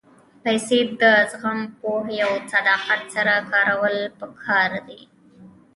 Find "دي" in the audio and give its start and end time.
4.87-5.01